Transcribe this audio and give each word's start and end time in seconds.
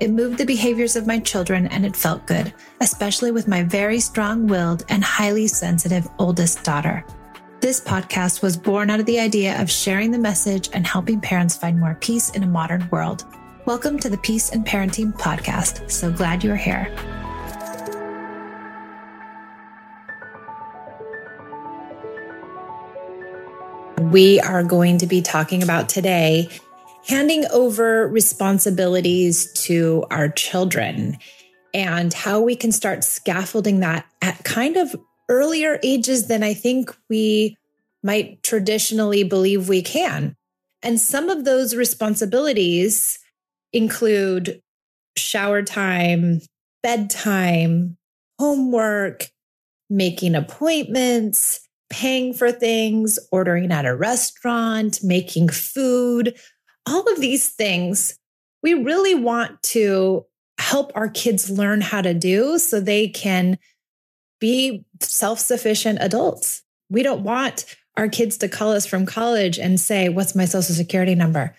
It 0.00 0.12
moved 0.12 0.38
the 0.38 0.46
behaviors 0.46 0.94
of 0.94 1.08
my 1.08 1.18
children 1.18 1.66
and 1.66 1.84
it 1.84 1.96
felt 1.96 2.24
good, 2.24 2.54
especially 2.80 3.32
with 3.32 3.48
my 3.48 3.64
very 3.64 3.98
strong 3.98 4.46
willed 4.46 4.84
and 4.88 5.02
highly 5.02 5.48
sensitive 5.48 6.06
oldest 6.20 6.62
daughter. 6.62 7.04
This 7.58 7.80
podcast 7.80 8.40
was 8.40 8.56
born 8.56 8.90
out 8.90 9.00
of 9.00 9.06
the 9.06 9.18
idea 9.18 9.60
of 9.60 9.68
sharing 9.68 10.12
the 10.12 10.18
message 10.18 10.70
and 10.72 10.86
helping 10.86 11.20
parents 11.20 11.56
find 11.56 11.80
more 11.80 11.96
peace 12.00 12.30
in 12.30 12.44
a 12.44 12.46
modern 12.46 12.88
world. 12.92 13.24
Welcome 13.64 13.98
to 13.98 14.08
the 14.08 14.18
Peace 14.18 14.50
and 14.50 14.64
Parenting 14.64 15.12
Podcast. 15.12 15.90
So 15.90 16.12
glad 16.12 16.44
you're 16.44 16.54
here. 16.54 16.94
We 24.12 24.38
are 24.38 24.62
going 24.62 24.98
to 24.98 25.08
be 25.08 25.22
talking 25.22 25.64
about 25.64 25.88
today 25.88 26.50
handing 27.08 27.46
over 27.50 28.06
responsibilities 28.08 29.50
to 29.52 30.04
our 30.10 30.28
children 30.28 31.16
and 31.72 32.12
how 32.12 32.40
we 32.40 32.54
can 32.54 32.70
start 32.70 33.02
scaffolding 33.02 33.80
that 33.80 34.06
at 34.22 34.44
kind 34.44 34.76
of 34.76 34.94
earlier 35.28 35.78
ages 35.82 36.28
than 36.28 36.42
I 36.42 36.54
think 36.54 36.94
we 37.08 37.56
might 38.02 38.42
traditionally 38.42 39.24
believe 39.24 39.68
we 39.68 39.82
can. 39.82 40.36
And 40.82 41.00
some 41.00 41.28
of 41.28 41.44
those 41.44 41.74
responsibilities 41.74 43.18
include 43.72 44.62
shower 45.16 45.62
time, 45.62 46.40
bedtime, 46.82 47.96
homework, 48.38 49.26
making 49.90 50.34
appointments, 50.34 51.60
paying 51.90 52.34
for 52.34 52.52
things, 52.52 53.18
ordering 53.32 53.72
at 53.72 53.86
a 53.86 53.96
restaurant, 53.96 55.00
making 55.02 55.48
food, 55.48 56.36
all 56.88 57.12
of 57.12 57.20
these 57.20 57.50
things 57.50 58.18
we 58.62 58.74
really 58.74 59.14
want 59.14 59.62
to 59.62 60.26
help 60.58 60.90
our 60.94 61.08
kids 61.08 61.50
learn 61.50 61.80
how 61.80 62.02
to 62.02 62.14
do 62.14 62.58
so 62.58 62.80
they 62.80 63.08
can 63.08 63.58
be 64.40 64.84
self 65.00 65.38
sufficient 65.38 65.98
adults. 66.00 66.62
We 66.90 67.02
don't 67.02 67.22
want 67.22 67.64
our 67.96 68.08
kids 68.08 68.38
to 68.38 68.48
call 68.48 68.72
us 68.72 68.86
from 68.86 69.06
college 69.06 69.58
and 69.58 69.78
say, 69.78 70.08
What's 70.08 70.34
my 70.34 70.44
social 70.44 70.74
security 70.74 71.14
number? 71.14 71.54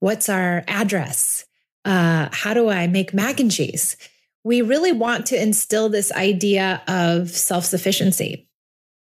What's 0.00 0.28
our 0.28 0.64
address? 0.68 1.44
Uh, 1.84 2.28
how 2.32 2.52
do 2.52 2.68
I 2.68 2.86
make 2.86 3.14
mac 3.14 3.40
and 3.40 3.50
cheese? 3.50 3.96
We 4.44 4.62
really 4.62 4.92
want 4.92 5.26
to 5.26 5.40
instill 5.40 5.88
this 5.88 6.12
idea 6.12 6.82
of 6.88 7.30
self 7.30 7.64
sufficiency. 7.64 8.48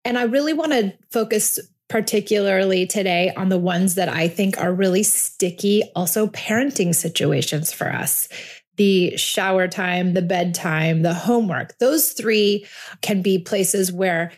And 0.03 0.17
I 0.17 0.23
really 0.23 0.53
want 0.53 0.71
to 0.71 0.93
focus 1.11 1.59
particularly 1.91 2.87
today 2.87 3.33
on 3.35 3.49
the 3.49 3.59
ones 3.59 3.95
that 3.95 4.07
I 4.07 4.29
think 4.29 4.57
are 4.57 4.73
really 4.73 5.03
sticky, 5.03 5.83
also 5.93 6.27
parenting 6.27 6.95
situations 6.95 7.73
for 7.73 7.91
us. 7.91 8.29
The 8.77 9.17
shower 9.17 9.67
time, 9.67 10.13
the 10.13 10.21
bedtime, 10.21 11.01
the 11.01 11.13
homework, 11.13 11.77
those 11.79 12.13
three 12.13 12.65
can 13.01 13.21
be 13.21 13.39
places 13.39 13.91
where 13.91 14.31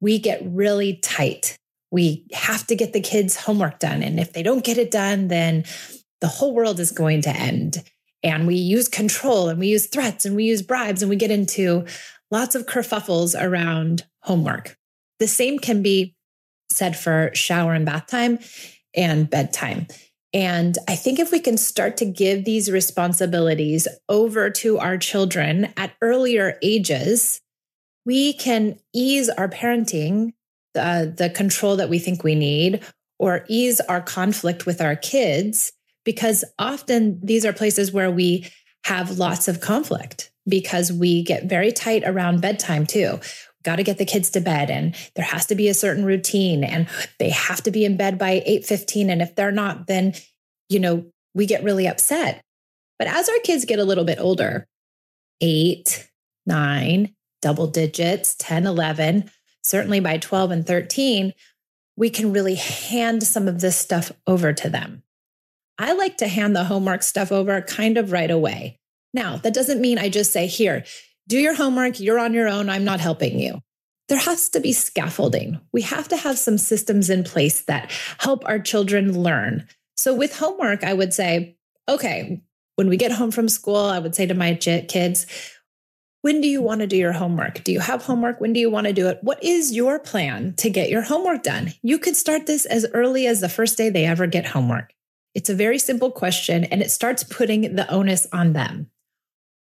we 0.00 0.18
get 0.18 0.42
really 0.44 0.96
tight. 0.96 1.56
We 1.92 2.26
have 2.32 2.66
to 2.66 2.74
get 2.74 2.92
the 2.92 3.00
kids' 3.00 3.36
homework 3.36 3.78
done. 3.78 4.02
And 4.02 4.18
if 4.18 4.32
they 4.32 4.42
don't 4.42 4.64
get 4.64 4.76
it 4.76 4.90
done, 4.90 5.28
then 5.28 5.66
the 6.20 6.26
whole 6.26 6.52
world 6.52 6.80
is 6.80 6.90
going 6.90 7.22
to 7.22 7.30
end. 7.30 7.84
And 8.24 8.48
we 8.48 8.56
use 8.56 8.88
control 8.88 9.48
and 9.48 9.60
we 9.60 9.68
use 9.68 9.86
threats 9.86 10.24
and 10.24 10.34
we 10.34 10.42
use 10.42 10.60
bribes 10.60 11.02
and 11.02 11.08
we 11.08 11.14
get 11.14 11.30
into 11.30 11.86
lots 12.32 12.56
of 12.56 12.66
kerfuffles 12.66 13.40
around 13.40 14.04
homework. 14.22 14.76
The 15.20 15.28
same 15.28 15.60
can 15.60 15.82
be 15.82 16.16
said 16.70 16.96
for 16.96 17.30
shower 17.34 17.74
and 17.74 17.84
bath 17.84 18.06
time 18.06 18.38
and 18.94 19.28
bedtime. 19.28 19.86
And 20.32 20.78
I 20.88 20.94
think 20.94 21.18
if 21.18 21.32
we 21.32 21.40
can 21.40 21.56
start 21.56 21.96
to 21.98 22.04
give 22.04 22.44
these 22.44 22.70
responsibilities 22.70 23.88
over 24.08 24.48
to 24.50 24.78
our 24.78 24.96
children 24.96 25.72
at 25.76 25.92
earlier 26.00 26.56
ages, 26.62 27.40
we 28.06 28.32
can 28.34 28.78
ease 28.94 29.28
our 29.28 29.48
parenting, 29.48 30.32
the, 30.74 31.12
the 31.16 31.30
control 31.30 31.76
that 31.76 31.90
we 31.90 31.98
think 31.98 32.22
we 32.22 32.36
need, 32.36 32.84
or 33.18 33.44
ease 33.48 33.80
our 33.80 34.00
conflict 34.00 34.66
with 34.66 34.80
our 34.80 34.96
kids, 34.96 35.72
because 36.04 36.44
often 36.58 37.20
these 37.22 37.44
are 37.44 37.52
places 37.52 37.92
where 37.92 38.10
we 38.10 38.46
have 38.84 39.18
lots 39.18 39.48
of 39.48 39.60
conflict 39.60 40.30
because 40.48 40.92
we 40.92 41.22
get 41.22 41.44
very 41.44 41.70
tight 41.70 42.02
around 42.06 42.40
bedtime 42.40 42.86
too 42.86 43.20
got 43.62 43.76
to 43.76 43.82
get 43.82 43.98
the 43.98 44.04
kids 44.04 44.30
to 44.30 44.40
bed 44.40 44.70
and 44.70 44.94
there 45.14 45.24
has 45.24 45.46
to 45.46 45.54
be 45.54 45.68
a 45.68 45.74
certain 45.74 46.04
routine 46.04 46.64
and 46.64 46.88
they 47.18 47.30
have 47.30 47.62
to 47.62 47.70
be 47.70 47.84
in 47.84 47.96
bed 47.96 48.18
by 48.18 48.42
8:15 48.46 49.10
and 49.10 49.22
if 49.22 49.34
they're 49.34 49.52
not 49.52 49.86
then 49.86 50.14
you 50.68 50.80
know 50.80 51.06
we 51.34 51.46
get 51.46 51.62
really 51.62 51.86
upset. 51.86 52.42
But 52.98 53.08
as 53.08 53.28
our 53.28 53.38
kids 53.44 53.64
get 53.64 53.78
a 53.78 53.84
little 53.84 54.04
bit 54.04 54.18
older 54.20 54.66
8 55.40 56.08
9 56.46 57.14
double 57.42 57.66
digits 57.66 58.34
10 58.36 58.66
11 58.66 59.30
certainly 59.62 60.00
by 60.00 60.18
12 60.18 60.50
and 60.50 60.66
13 60.66 61.32
we 61.96 62.10
can 62.10 62.32
really 62.32 62.54
hand 62.54 63.22
some 63.22 63.46
of 63.46 63.60
this 63.60 63.76
stuff 63.76 64.10
over 64.26 64.52
to 64.54 64.70
them. 64.70 65.02
I 65.78 65.92
like 65.92 66.16
to 66.18 66.28
hand 66.28 66.56
the 66.56 66.64
homework 66.64 67.02
stuff 67.02 67.30
over 67.30 67.60
kind 67.62 67.98
of 67.98 68.12
right 68.12 68.30
away. 68.30 68.78
Now 69.12 69.36
that 69.38 69.54
doesn't 69.54 69.80
mean 69.80 69.98
i 69.98 70.08
just 70.08 70.32
say 70.32 70.46
here 70.46 70.84
do 71.30 71.38
your 71.38 71.54
homework. 71.54 72.00
You're 72.00 72.18
on 72.18 72.34
your 72.34 72.48
own. 72.48 72.68
I'm 72.68 72.84
not 72.84 73.00
helping 73.00 73.38
you. 73.38 73.62
There 74.08 74.18
has 74.18 74.48
to 74.50 74.60
be 74.60 74.72
scaffolding. 74.72 75.60
We 75.72 75.82
have 75.82 76.08
to 76.08 76.16
have 76.16 76.36
some 76.36 76.58
systems 76.58 77.08
in 77.08 77.22
place 77.22 77.62
that 77.62 77.92
help 78.18 78.44
our 78.44 78.58
children 78.58 79.22
learn. 79.22 79.68
So, 79.96 80.12
with 80.12 80.36
homework, 80.36 80.82
I 80.82 80.92
would 80.92 81.14
say, 81.14 81.56
okay, 81.88 82.42
when 82.74 82.88
we 82.88 82.96
get 82.96 83.12
home 83.12 83.30
from 83.30 83.48
school, 83.48 83.76
I 83.76 84.00
would 84.00 84.16
say 84.16 84.26
to 84.26 84.34
my 84.34 84.54
kids, 84.54 85.26
when 86.22 86.40
do 86.40 86.48
you 86.48 86.60
want 86.60 86.80
to 86.80 86.86
do 86.88 86.96
your 86.96 87.12
homework? 87.12 87.62
Do 87.62 87.72
you 87.72 87.80
have 87.80 88.02
homework? 88.02 88.40
When 88.40 88.52
do 88.52 88.58
you 88.58 88.68
want 88.68 88.88
to 88.88 88.92
do 88.92 89.06
it? 89.08 89.20
What 89.22 89.42
is 89.42 89.72
your 89.72 90.00
plan 90.00 90.54
to 90.56 90.68
get 90.68 90.90
your 90.90 91.02
homework 91.02 91.44
done? 91.44 91.72
You 91.82 91.98
could 91.98 92.16
start 92.16 92.46
this 92.46 92.66
as 92.66 92.86
early 92.92 93.26
as 93.26 93.40
the 93.40 93.48
first 93.48 93.78
day 93.78 93.88
they 93.88 94.04
ever 94.04 94.26
get 94.26 94.46
homework. 94.46 94.92
It's 95.34 95.48
a 95.48 95.54
very 95.54 95.78
simple 95.78 96.10
question 96.10 96.64
and 96.64 96.82
it 96.82 96.90
starts 96.90 97.22
putting 97.22 97.76
the 97.76 97.88
onus 97.90 98.26
on 98.32 98.52
them 98.52 98.90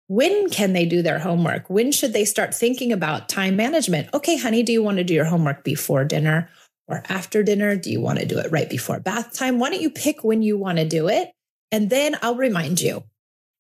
when 0.08 0.50
can 0.50 0.74
they 0.74 0.86
do 0.86 1.02
their 1.02 1.20
homework? 1.20 1.70
When 1.70 1.92
should 1.92 2.14
they 2.14 2.26
start 2.26 2.54
thinking 2.54 2.92
about 2.92 3.30
time 3.30 3.56
management? 3.56 4.10
Okay, 4.14 4.38
honey, 4.38 4.64
do 4.64 4.72
you 4.72 4.84
want 4.84 4.98
to 4.98 5.04
do 5.04 5.14
your 5.14 5.26
homework 5.26 5.64
before 5.64 6.06
dinner 6.06 6.50
or 6.88 7.04
after 7.10 7.42
dinner? 7.42 7.76
Do 7.76 7.92
you 7.92 8.02
want 8.02 8.20
to 8.20 8.26
do 8.26 8.38
it 8.38 8.52
right 8.52 8.70
before 8.70 9.00
bath 9.00 9.34
time? 9.34 9.58
Why 9.60 9.70
don't 9.70 9.82
you 9.82 9.90
pick 9.90 10.24
when 10.24 10.42
you 10.42 10.58
want 10.58 10.78
to 10.78 10.88
do 10.88 11.08
it? 11.08 11.32
And 11.72 11.90
then 11.90 12.16
I'll 12.22 12.36
remind 12.36 12.82
you. 12.82 13.04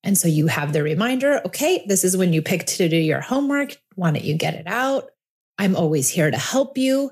And 0.03 0.17
so 0.17 0.27
you 0.27 0.47
have 0.47 0.71
the 0.71 0.83
reminder 0.83 1.41
okay, 1.47 1.83
this 1.87 2.03
is 2.03 2.15
when 2.15 2.31
you 2.31 2.43
pick 2.43 2.65
to 2.65 2.87
do 2.87 2.97
your 2.97 3.21
homework. 3.21 3.77
Why 3.95 4.11
don't 4.11 4.23
you 4.23 4.35
get 4.35 4.53
it 4.53 4.67
out? 4.67 5.09
I'm 5.57 5.75
always 5.75 6.09
here 6.09 6.29
to 6.29 6.37
help 6.37 6.77
you. 6.77 7.11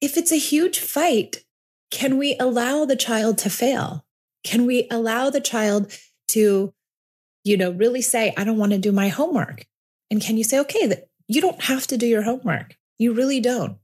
if 0.00 0.16
it's 0.16 0.32
a 0.32 0.36
huge 0.36 0.80
fight, 0.80 1.44
can 1.92 2.18
we 2.18 2.36
allow 2.40 2.84
the 2.84 2.96
child 2.96 3.38
to 3.38 3.50
fail? 3.50 4.04
Can 4.42 4.66
we 4.66 4.88
allow 4.90 5.30
the 5.30 5.40
child 5.40 5.96
to, 6.28 6.74
you 7.44 7.56
know, 7.56 7.70
really 7.70 8.02
say, 8.02 8.32
I 8.36 8.44
don't 8.44 8.58
want 8.58 8.72
to 8.72 8.78
do 8.78 8.92
my 8.92 9.08
homework? 9.08 9.66
And 10.10 10.20
can 10.20 10.36
you 10.36 10.44
say, 10.44 10.58
okay, 10.60 10.86
that 10.86 11.08
you 11.28 11.40
don't 11.40 11.62
have 11.62 11.86
to 11.88 11.96
do 11.96 12.06
your 12.06 12.22
homework. 12.22 12.76
You 12.98 13.12
really 13.12 13.40
don't. 13.40 13.78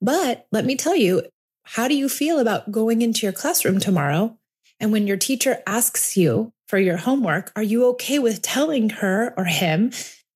But 0.00 0.46
let 0.52 0.64
me 0.64 0.76
tell 0.76 0.94
you, 0.94 1.22
how 1.64 1.88
do 1.88 1.96
you 1.96 2.08
feel 2.08 2.38
about 2.38 2.70
going 2.70 3.02
into 3.02 3.26
your 3.26 3.32
classroom 3.32 3.80
tomorrow? 3.80 4.38
And 4.78 4.92
when 4.92 5.06
your 5.06 5.16
teacher 5.16 5.62
asks 5.66 6.16
you 6.16 6.52
for 6.68 6.78
your 6.78 6.98
homework, 6.98 7.50
are 7.56 7.62
you 7.62 7.86
okay 7.88 8.18
with 8.18 8.42
telling 8.42 8.90
her 8.90 9.34
or 9.36 9.44
him 9.44 9.90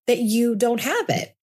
that 0.06 0.18
you 0.18 0.56
don't 0.56 0.80
have 0.80 1.08
it? 1.08 1.36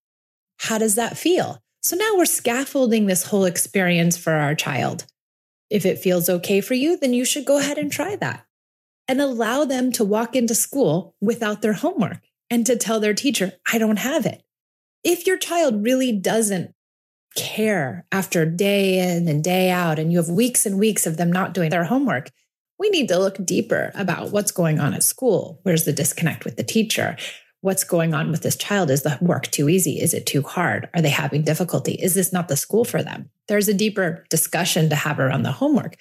How 0.59 0.77
does 0.77 0.95
that 0.95 1.17
feel? 1.17 1.61
So 1.83 1.95
now 1.95 2.13
we're 2.15 2.25
scaffolding 2.25 3.05
this 3.05 3.23
whole 3.23 3.45
experience 3.45 4.17
for 4.17 4.33
our 4.33 4.55
child. 4.55 5.05
If 5.69 5.85
it 5.85 5.99
feels 5.99 6.27
okay 6.27 6.59
for 6.59 6.73
you, 6.73 6.97
then 6.97 7.13
you 7.13 7.23
should 7.23 7.45
go 7.45 7.59
ahead 7.59 7.77
and 7.77 7.91
try 7.91 8.15
that 8.17 8.46
and 9.07 9.21
allow 9.21 9.65
them 9.65 9.91
to 9.93 10.03
walk 10.03 10.35
into 10.35 10.55
school 10.55 11.15
without 11.21 11.61
their 11.61 11.73
homework 11.73 12.19
and 12.49 12.65
to 12.65 12.75
tell 12.75 12.99
their 12.99 13.13
teacher, 13.13 13.53
I 13.71 13.77
don't 13.77 13.99
have 13.99 14.25
it. 14.25 14.43
If 15.03 15.27
your 15.27 15.37
child 15.37 15.83
really 15.83 16.11
doesn't 16.11 16.73
care 17.35 18.05
after 18.11 18.45
day 18.45 18.99
in 18.99 19.27
and 19.27 19.43
day 19.43 19.69
out, 19.69 19.99
and 19.99 20.11
you 20.11 20.17
have 20.17 20.29
weeks 20.29 20.65
and 20.65 20.79
weeks 20.79 21.05
of 21.05 21.17
them 21.17 21.31
not 21.31 21.53
doing 21.53 21.69
their 21.69 21.83
homework, 21.83 22.31
we 22.79 22.89
need 22.89 23.07
to 23.07 23.19
look 23.19 23.37
deeper 23.43 23.91
about 23.95 24.31
what's 24.31 24.51
going 24.51 24.79
on 24.79 24.93
at 24.93 25.03
school. 25.03 25.59
Where's 25.63 25.85
the 25.85 25.93
disconnect 25.93 26.45
with 26.45 26.57
the 26.57 26.63
teacher? 26.63 27.17
What's 27.61 27.83
going 27.83 28.13
on 28.13 28.31
with 28.31 28.43
this 28.43 28.55
child? 28.55 28.91
Is 28.91 29.01
the 29.03 29.17
work 29.21 29.47
too 29.47 29.67
easy? 29.67 29.99
Is 29.99 30.13
it 30.13 30.25
too 30.25 30.41
hard? 30.41 30.89
Are 30.93 31.01
they 31.01 31.09
having 31.09 31.43
difficulty? 31.43 31.93
Is 31.93 32.13
this 32.13 32.31
not 32.31 32.47
the 32.47 32.57
school 32.57 32.85
for 32.85 33.01
them? 33.01 33.29
There's 33.47 33.67
a 33.67 33.73
deeper 33.73 34.25
discussion 34.29 34.89
to 34.89 34.95
have 34.95 35.19
around 35.19 35.43
the 35.43 35.51
homework. 35.51 35.97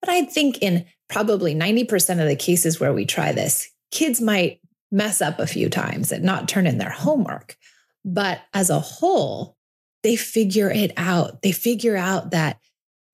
But 0.00 0.10
I 0.10 0.24
think 0.24 0.58
in 0.62 0.86
probably 1.08 1.54
90% 1.54 2.20
of 2.20 2.28
the 2.28 2.36
cases 2.36 2.80
where 2.80 2.92
we 2.92 3.06
try 3.06 3.32
this, 3.32 3.68
kids 3.90 4.20
might 4.20 4.60
mess 4.90 5.20
up 5.20 5.38
a 5.38 5.46
few 5.46 5.68
times 5.68 6.12
and 6.12 6.24
not 6.24 6.48
turn 6.48 6.66
in 6.66 6.78
their 6.78 6.90
homework. 6.90 7.56
But 8.04 8.40
as 8.54 8.70
a 8.70 8.80
whole, 8.80 9.56
they 10.02 10.16
figure 10.16 10.70
it 10.70 10.92
out. 10.96 11.42
They 11.42 11.52
figure 11.52 11.96
out 11.96 12.30
that 12.30 12.58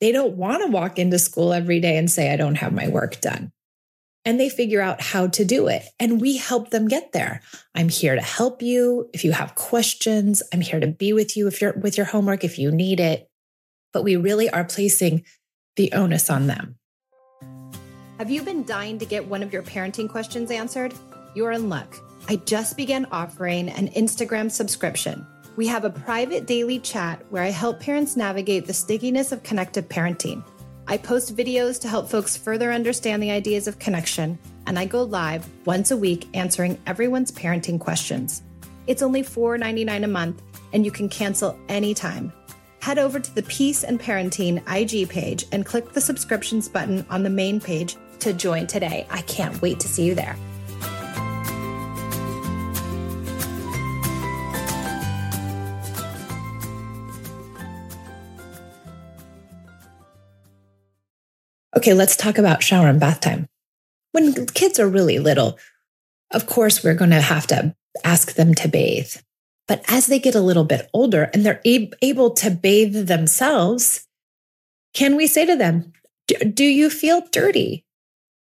they 0.01 0.13
don't 0.13 0.37
want 0.37 0.63
to 0.63 0.71
walk 0.71 0.99
into 0.99 1.19
school 1.19 1.53
every 1.53 1.81
day 1.81 1.97
and 1.97 2.11
say, 2.11 2.33
I 2.33 2.37
don't 2.37 2.57
have 2.57 2.73
my 2.73 2.89
work 2.89 3.21
done. 3.21 3.53
And 4.25 4.39
they 4.39 4.49
figure 4.49 4.81
out 4.81 5.01
how 5.01 5.29
to 5.29 5.45
do 5.45 5.69
it. 5.69 5.85
And 5.99 6.21
we 6.21 6.37
help 6.37 6.71
them 6.71 6.89
get 6.89 7.13
there. 7.13 7.41
I'm 7.75 7.89
here 7.89 8.15
to 8.15 8.21
help 8.21 8.63
you. 8.63 9.09
If 9.13 9.25
you 9.25 9.33
have 9.33 9.55
questions, 9.55 10.43
I'm 10.53 10.61
here 10.61 10.81
to 10.81 10.87
be 10.87 11.13
with 11.13 11.37
you 11.37 11.49
if 11.49 11.61
you're 11.61 11.73
with 11.73 11.97
your 11.97 12.07
homework, 12.07 12.45
if 12.45 12.59
you 12.59 12.71
need 12.71 13.01
it. 13.01 13.29
But 13.93 14.05
we 14.05 14.17
really 14.17 14.49
are 14.51 14.65
placing 14.65 15.25
the 15.77 15.93
onus 15.93 16.31
on 16.31 16.47
them. 16.47 16.77
Have 18.19 18.31
you 18.31 18.43
been 18.43 18.65
dying 18.65 18.99
to 18.99 19.07
get 19.07 19.27
one 19.27 19.43
of 19.43 19.53
your 19.53 19.63
parenting 19.63 20.09
questions 20.09 20.51
answered? 20.51 20.95
You're 21.35 21.53
in 21.53 21.69
luck. 21.69 21.97
I 22.29 22.37
just 22.37 22.77
began 22.77 23.07
offering 23.11 23.69
an 23.69 23.89
Instagram 23.89 24.51
subscription. 24.51 25.27
We 25.57 25.67
have 25.67 25.85
a 25.85 25.91
private 25.91 26.47
daily 26.47 26.79
chat 26.79 27.25
where 27.31 27.43
I 27.43 27.51
help 27.51 27.81
parents 27.81 28.17
navigate 28.17 28.67
the 28.67 28.73
stickiness 28.73 29.33
of 29.33 29.43
connected 29.43 29.89
parenting. 29.89 30.45
I 30.87 30.97
post 30.99 31.37
videos 31.37 31.81
to 31.81 31.89
help 31.89 32.09
folks 32.09 32.37
further 32.37 32.73
understand 32.73 33.23
the 33.23 33.31
ideas 33.31 33.67
of 33.67 33.79
connection, 33.79 34.39
and 34.67 34.79
I 34.79 34.85
go 34.85 35.03
live 35.03 35.49
once 35.65 35.91
a 35.91 35.97
week 35.97 36.29
answering 36.35 36.79
everyone's 36.87 37.33
parenting 37.33 37.79
questions. 37.79 38.43
It's 38.87 39.03
only 39.03 39.23
$4.99 39.23 40.05
a 40.05 40.09
month, 40.09 40.43
and 40.73 40.85
you 40.85 40.91
can 40.91 41.09
cancel 41.09 41.59
anytime. 41.69 42.33
Head 42.83 42.99
over 42.99 43.21
to 43.21 43.35
the 43.37 43.45
Peace 43.45 43.85
and 43.85 44.01
Parenting 44.01 44.61
IG 44.67 45.09
page 45.09 45.47
and 45.53 45.65
click 45.65 45.93
the 45.93 46.01
subscriptions 46.01 46.69
button 46.69 47.07
on 47.09 47.23
the 47.23 47.31
main 47.31 47.61
page 47.61 47.95
to 48.19 48.33
join 48.33 48.67
today. 48.67 49.07
I 49.09 49.23
can't 49.23 49.63
wait 49.63 49.79
to 49.79 49.87
see 49.87 50.05
you 50.05 50.17
there. 50.17 50.37
Okay, 61.77 61.95
let's 61.95 62.17
talk 62.17 62.37
about 62.37 62.65
shower 62.65 62.89
and 62.89 62.99
bath 62.99 63.21
time. 63.21 63.47
When 64.11 64.47
kids 64.47 64.81
are 64.81 64.89
really 64.89 65.21
little, 65.21 65.57
of 66.33 66.47
course, 66.47 66.83
we're 66.83 66.95
going 66.95 67.11
to 67.11 67.21
have 67.21 67.47
to 67.47 67.77
ask 68.03 68.35
them 68.35 68.57
to 68.57 68.67
bathe. 68.67 69.15
But 69.69 69.85
as 69.89 70.07
they 70.07 70.19
get 70.19 70.35
a 70.35 70.41
little 70.41 70.65
bit 70.65 70.89
older 70.93 71.31
and 71.33 71.47
they're 71.47 71.61
ab- 71.65 71.95
able 72.03 72.31
to 72.31 72.51
bathe 72.51 73.07
themselves, 73.07 74.07
can 74.95 75.17
we 75.17 75.27
say 75.27 75.47
to 75.47 75.57
them, 75.57 75.93
Do 76.27 76.65
you 76.65 76.91
feel 76.91 77.23
dirty? 77.31 77.85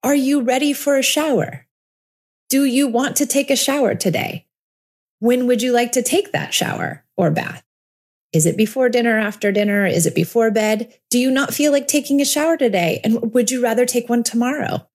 Are 0.02 0.14
you 0.14 0.42
ready 0.42 0.72
for 0.72 0.96
a 0.96 1.02
shower? 1.02 1.66
Do 2.50 2.64
you 2.64 2.88
want 2.88 3.16
to 3.16 3.26
take 3.26 3.50
a 3.50 3.56
shower 3.56 3.94
today? 3.94 4.46
When 5.18 5.46
would 5.46 5.62
you 5.62 5.72
like 5.72 5.92
to 5.92 6.02
take 6.02 6.32
that 6.32 6.52
shower 6.52 7.04
or 7.16 7.30
bath? 7.30 7.64
Is 8.32 8.46
it 8.46 8.56
before 8.56 8.88
dinner, 8.88 9.18
after 9.18 9.52
dinner? 9.52 9.86
Is 9.86 10.06
it 10.06 10.14
before 10.14 10.50
bed? 10.50 10.92
Do 11.08 11.18
you 11.18 11.30
not 11.30 11.54
feel 11.54 11.72
like 11.72 11.86
taking 11.86 12.20
a 12.20 12.24
shower 12.24 12.56
today? 12.56 13.00
And 13.04 13.32
would 13.32 13.50
you 13.50 13.62
rather 13.62 13.86
take 13.86 14.08
one 14.08 14.24
tomorrow? 14.24 14.88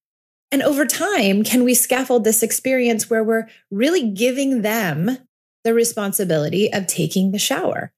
And 0.52 0.62
over 0.62 0.86
time, 0.86 1.44
can 1.44 1.64
we 1.64 1.74
scaffold 1.74 2.24
this 2.24 2.44
experience 2.44 3.10
where 3.10 3.24
we're 3.24 3.48
really 3.72 4.10
giving 4.10 4.62
them 4.62 5.18
the 5.64 5.74
responsibility 5.74 6.72
of 6.72 6.88
taking 6.88 7.32
the 7.32 7.40
shower? 7.40 7.92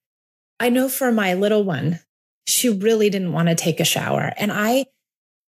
I 0.59 0.69
know 0.69 0.89
for 0.89 1.11
my 1.11 1.33
little 1.33 1.63
one, 1.63 1.99
she 2.45 2.69
really 2.69 3.09
didn't 3.09 3.33
want 3.33 3.49
to 3.49 3.55
take 3.55 3.79
a 3.79 3.85
shower. 3.85 4.31
And 4.37 4.51
I 4.51 4.85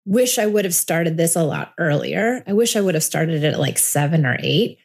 wish 0.05 0.37
I 0.37 0.45
would 0.45 0.65
have 0.65 0.75
started 0.75 1.17
this 1.17 1.35
a 1.35 1.43
lot 1.43 1.73
earlier. 1.77 2.43
I 2.47 2.53
wish 2.53 2.75
I 2.75 2.81
would 2.81 2.95
have 2.95 3.03
started 3.03 3.43
it 3.43 3.53
at 3.53 3.59
like 3.59 3.77
seven 3.77 4.25
or 4.25 4.37
eight. 4.39 4.79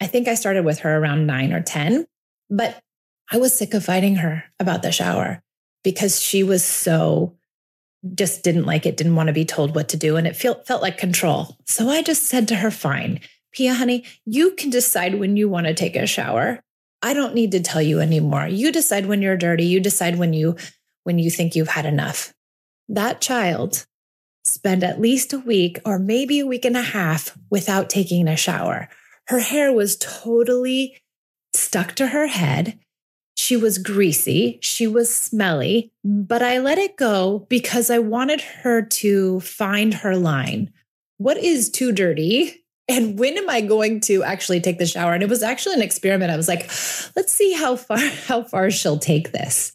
I 0.00 0.06
think 0.06 0.28
I 0.28 0.34
started 0.34 0.64
with 0.64 0.80
her 0.80 0.96
around 0.96 1.26
nine 1.26 1.52
or 1.52 1.62
10, 1.62 2.06
but 2.50 2.80
I 3.30 3.38
was 3.38 3.56
sick 3.56 3.74
of 3.74 3.84
fighting 3.84 4.16
her 4.16 4.44
about 4.58 4.82
the 4.82 4.92
shower 4.92 5.42
because 5.82 6.20
she 6.20 6.42
was 6.42 6.64
so 6.64 7.36
just 8.14 8.42
didn't 8.42 8.66
like 8.66 8.84
it, 8.84 8.96
didn't 8.96 9.16
want 9.16 9.28
to 9.28 9.32
be 9.32 9.46
told 9.46 9.74
what 9.74 9.88
to 9.90 9.96
do. 9.96 10.16
And 10.16 10.26
it 10.26 10.36
felt, 10.36 10.66
felt 10.66 10.82
like 10.82 10.98
control. 10.98 11.56
So 11.66 11.88
I 11.88 12.02
just 12.02 12.24
said 12.24 12.48
to 12.48 12.56
her, 12.56 12.70
fine, 12.70 13.20
Pia, 13.52 13.74
honey, 13.74 14.04
you 14.26 14.50
can 14.50 14.68
decide 14.68 15.18
when 15.18 15.36
you 15.36 15.48
want 15.48 15.66
to 15.66 15.74
take 15.74 15.96
a 15.96 16.06
shower. 16.06 16.60
I 17.04 17.12
don't 17.12 17.34
need 17.34 17.52
to 17.52 17.60
tell 17.60 17.82
you 17.82 18.00
anymore. 18.00 18.48
You 18.48 18.72
decide 18.72 19.04
when 19.04 19.20
you're 19.20 19.36
dirty. 19.36 19.66
You 19.66 19.78
decide 19.78 20.18
when 20.18 20.32
you, 20.32 20.56
when 21.02 21.18
you 21.18 21.30
think 21.30 21.54
you've 21.54 21.68
had 21.68 21.84
enough. 21.84 22.32
That 22.88 23.20
child 23.20 23.84
spend 24.44 24.82
at 24.82 25.02
least 25.02 25.34
a 25.34 25.38
week 25.38 25.80
or 25.84 25.98
maybe 25.98 26.40
a 26.40 26.46
week 26.46 26.64
and 26.64 26.78
a 26.78 26.82
half 26.82 27.36
without 27.50 27.90
taking 27.90 28.26
a 28.26 28.38
shower. 28.38 28.88
Her 29.28 29.40
hair 29.40 29.70
was 29.70 29.98
totally 29.98 30.96
stuck 31.52 31.94
to 31.96 32.06
her 32.06 32.26
head. 32.26 32.78
She 33.36 33.54
was 33.54 33.76
greasy. 33.76 34.58
She 34.62 34.86
was 34.86 35.14
smelly, 35.14 35.92
but 36.04 36.42
I 36.42 36.58
let 36.58 36.78
it 36.78 36.96
go 36.96 37.46
because 37.50 37.90
I 37.90 37.98
wanted 37.98 38.40
her 38.40 38.80
to 38.80 39.40
find 39.40 39.92
her 39.92 40.16
line. 40.16 40.72
What 41.18 41.36
is 41.36 41.68
too 41.68 41.92
dirty? 41.92 42.63
And 42.86 43.18
when 43.18 43.38
am 43.38 43.48
I 43.48 43.62
going 43.62 44.00
to 44.02 44.22
actually 44.22 44.60
take 44.60 44.78
the 44.78 44.86
shower? 44.86 45.14
And 45.14 45.22
it 45.22 45.28
was 45.28 45.42
actually 45.42 45.76
an 45.76 45.82
experiment. 45.82 46.30
I 46.30 46.36
was 46.36 46.48
like, 46.48 46.68
let's 47.16 47.32
see 47.32 47.52
how 47.52 47.76
far, 47.76 47.98
how 48.26 48.42
far 48.42 48.70
she'll 48.70 48.98
take 48.98 49.32
this 49.32 49.74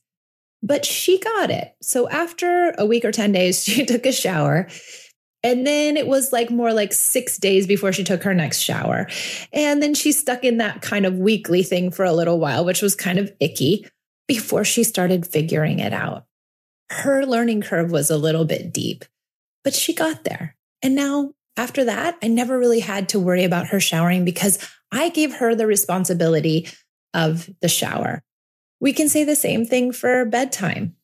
but 0.61 0.85
she 0.85 1.19
got 1.19 1.51
it. 1.51 1.75
So 1.81 2.09
after 2.09 2.73
a 2.77 2.85
week 2.85 3.05
or 3.05 3.11
10 3.11 3.31
days, 3.31 3.63
she 3.63 3.85
took 3.85 4.05
a 4.05 4.11
shower. 4.11 4.67
And 5.41 5.65
then 5.65 5.95
it 5.95 6.05
was 6.05 6.33
like 6.33 6.51
more 6.51 6.73
like 6.73 6.91
six 6.91 7.37
days 7.37 7.65
before 7.65 7.93
she 7.93 8.03
took 8.03 8.23
her 8.23 8.33
next 8.33 8.59
shower. 8.59 9.07
And 9.53 9.81
then 9.81 9.93
she 9.93 10.11
stuck 10.11 10.43
in 10.43 10.57
that 10.57 10.81
kind 10.81 11.05
of 11.05 11.15
weekly 11.15 11.63
thing 11.63 11.91
for 11.91 12.03
a 12.03 12.11
little 12.11 12.39
while, 12.39 12.65
which 12.65 12.81
was 12.81 12.93
kind 12.93 13.17
of 13.17 13.31
icky 13.39 13.87
before 14.27 14.65
she 14.65 14.83
started 14.83 15.25
figuring 15.25 15.79
it 15.79 15.93
out. 15.93 16.25
Her 16.91 17.25
learning 17.25 17.61
curve 17.61 17.89
was 17.89 18.09
a 18.09 18.17
little 18.17 18.43
bit 18.43 18.73
deep, 18.73 19.05
but 19.63 19.73
she 19.73 19.93
got 19.93 20.25
there. 20.25 20.57
And 20.81 20.93
now, 20.93 21.31
after 21.59 21.83
that, 21.83 22.17
I 22.23 22.29
never 22.29 22.57
really 22.57 22.79
had 22.79 23.09
to 23.09 23.19
worry 23.19 23.43
about 23.43 23.67
her 23.67 23.81
showering 23.81 24.23
because 24.23 24.57
I 24.93 25.09
gave 25.09 25.35
her 25.35 25.53
the 25.53 25.67
responsibility 25.67 26.69
of 27.13 27.49
the 27.61 27.67
shower. 27.67 28.23
We 28.79 28.93
can 28.93 29.09
say 29.09 29.25
the 29.25 29.35
same 29.35 29.65
thing 29.65 29.91
for 29.91 30.23
bedtime. 30.23 30.95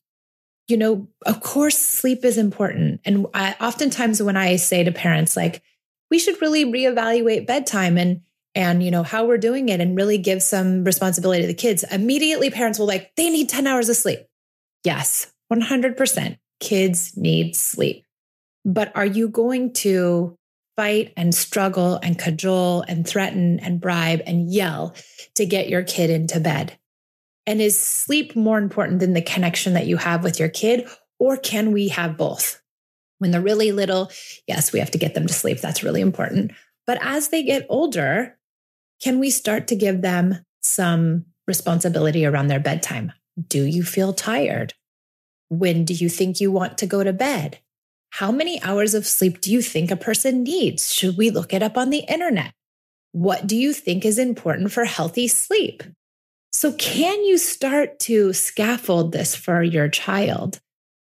You 0.66 0.78
know, 0.78 1.08
of 1.26 1.40
course, 1.40 1.76
sleep 1.76 2.24
is 2.24 2.38
important. 2.38 3.02
And 3.04 3.26
I, 3.34 3.54
oftentimes 3.60 4.22
when 4.22 4.38
I 4.38 4.56
say 4.56 4.82
to 4.82 4.92
parents, 4.92 5.36
like, 5.36 5.62
we 6.10 6.18
should 6.18 6.40
really 6.40 6.64
reevaluate 6.64 7.46
bedtime 7.46 7.98
and 7.98 8.22
and 8.54 8.82
you 8.82 8.90
know 8.90 9.02
how 9.02 9.26
we're 9.26 9.36
doing 9.36 9.68
it 9.68 9.82
and 9.82 9.94
really 9.94 10.16
give 10.16 10.42
some 10.42 10.84
responsibility 10.84 11.42
to 11.42 11.46
the 11.48 11.52
kids 11.52 11.84
immediately 11.90 12.48
parents 12.48 12.78
will 12.78 12.86
like 12.86 13.12
they 13.16 13.28
need 13.28 13.48
10 13.48 13.66
hours 13.66 13.88
of 13.88 13.96
sleep 13.96 14.20
yes 14.84 15.32
100% 15.52 16.38
kids 16.60 17.16
need 17.16 17.54
sleep 17.56 18.04
but 18.64 18.92
are 18.96 19.04
you 19.04 19.28
going 19.28 19.72
to 19.72 20.38
fight 20.76 21.12
and 21.16 21.34
struggle 21.34 21.98
and 22.02 22.18
cajole 22.18 22.82
and 22.82 23.06
threaten 23.06 23.58
and 23.60 23.80
bribe 23.80 24.20
and 24.26 24.52
yell 24.52 24.94
to 25.34 25.46
get 25.46 25.68
your 25.68 25.82
kid 25.82 26.10
into 26.10 26.38
bed 26.38 26.78
and 27.46 27.60
is 27.60 27.80
sleep 27.80 28.36
more 28.36 28.58
important 28.58 29.00
than 29.00 29.14
the 29.14 29.22
connection 29.22 29.74
that 29.74 29.86
you 29.86 29.96
have 29.96 30.24
with 30.24 30.38
your 30.38 30.48
kid? 30.48 30.88
Or 31.18 31.36
can 31.36 31.72
we 31.72 31.88
have 31.88 32.16
both? 32.16 32.60
When 33.18 33.30
they're 33.30 33.40
really 33.40 33.72
little, 33.72 34.10
yes, 34.46 34.72
we 34.72 34.80
have 34.80 34.90
to 34.90 34.98
get 34.98 35.14
them 35.14 35.26
to 35.26 35.32
sleep. 35.32 35.60
That's 35.60 35.82
really 35.82 36.02
important. 36.02 36.52
But 36.86 36.98
as 37.00 37.28
they 37.28 37.42
get 37.42 37.66
older, 37.70 38.36
can 39.02 39.18
we 39.18 39.30
start 39.30 39.68
to 39.68 39.76
give 39.76 40.02
them 40.02 40.44
some 40.62 41.24
responsibility 41.46 42.26
around 42.26 42.48
their 42.48 42.60
bedtime? 42.60 43.12
Do 43.48 43.62
you 43.62 43.82
feel 43.82 44.12
tired? 44.12 44.74
When 45.48 45.84
do 45.84 45.94
you 45.94 46.08
think 46.08 46.40
you 46.40 46.50
want 46.50 46.78
to 46.78 46.86
go 46.86 47.02
to 47.02 47.12
bed? 47.12 47.58
How 48.16 48.32
many 48.32 48.62
hours 48.62 48.94
of 48.94 49.06
sleep 49.06 49.42
do 49.42 49.52
you 49.52 49.60
think 49.60 49.90
a 49.90 49.94
person 49.96 50.42
needs? 50.42 50.90
Should 50.90 51.18
we 51.18 51.28
look 51.28 51.52
it 51.52 51.62
up 51.62 51.76
on 51.76 51.90
the 51.90 51.98
internet? 51.98 52.54
What 53.12 53.46
do 53.46 53.54
you 53.54 53.74
think 53.74 54.06
is 54.06 54.18
important 54.18 54.72
for 54.72 54.86
healthy 54.86 55.28
sleep? 55.28 55.82
So, 56.50 56.72
can 56.72 57.24
you 57.26 57.36
start 57.36 57.98
to 58.00 58.32
scaffold 58.32 59.12
this 59.12 59.34
for 59.34 59.62
your 59.62 59.90
child 59.90 60.60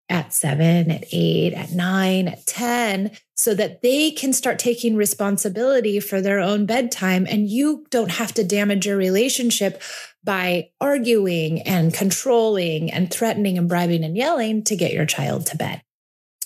at 0.07 0.33
seven, 0.33 0.89
at 0.91 1.03
eight, 1.11 1.51
at 1.51 1.71
nine, 1.73 2.29
at 2.29 2.45
10, 2.45 3.11
so 3.35 3.53
that 3.53 3.81
they 3.81 4.09
can 4.11 4.31
start 4.31 4.57
taking 4.57 4.95
responsibility 4.95 5.99
for 5.99 6.21
their 6.21 6.39
own 6.39 6.65
bedtime 6.65 7.27
and 7.29 7.49
you 7.49 7.85
don't 7.89 8.11
have 8.11 8.33
to 8.35 8.45
damage 8.45 8.85
your 8.85 8.95
relationship 8.95 9.81
by 10.23 10.69
arguing 10.79 11.63
and 11.63 11.93
controlling 11.93 12.89
and 12.89 13.11
threatening 13.11 13.57
and 13.57 13.67
bribing 13.67 14.05
and 14.05 14.15
yelling 14.15 14.63
to 14.63 14.77
get 14.77 14.93
your 14.93 15.05
child 15.05 15.45
to 15.47 15.57
bed? 15.57 15.81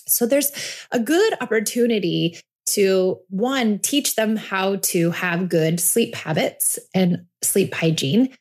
So, 0.08 0.26
there's 0.26 0.52
a 0.90 0.98
good 0.98 1.34
opportunity 1.40 2.38
to 2.68 3.18
one, 3.30 3.78
teach 3.78 4.14
them 4.14 4.36
how 4.36 4.76
to 4.76 5.10
have 5.10 5.48
good 5.48 5.80
sleep 5.80 6.14
habits 6.14 6.78
and 6.94 7.24
sleep 7.42 7.74
hygiene 7.74 8.36